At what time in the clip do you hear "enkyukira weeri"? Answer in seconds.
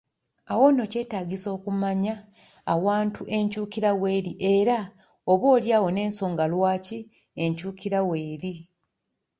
7.43-8.53